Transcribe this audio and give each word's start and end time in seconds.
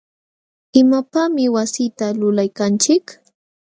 ¿imapaqmi 0.81 1.45
wasita 1.55 2.05
lulaykanchik? 2.19 3.05